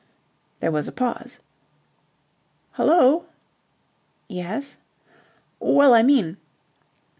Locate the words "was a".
0.71-0.91